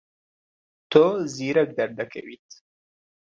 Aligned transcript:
تۆ 0.91 1.03
زیرەک 1.35 1.69
دەردەکەویت. 1.77 2.49